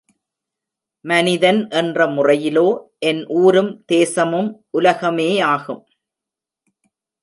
[1.05, 2.65] மனிதன் என்ற முறையிலோ
[2.99, 5.81] என் ஊரும் தேசமும் உலகமேயாகும்.